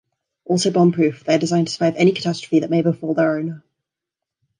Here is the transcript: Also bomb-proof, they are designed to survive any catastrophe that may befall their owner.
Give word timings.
Also 0.45 0.71
bomb-proof, 0.71 1.25
they 1.25 1.35
are 1.35 1.37
designed 1.37 1.67
to 1.67 1.73
survive 1.73 1.93
any 1.95 2.11
catastrophe 2.11 2.61
that 2.61 2.71
may 2.71 2.81
befall 2.81 3.13
their 3.13 3.37
owner. 3.37 3.63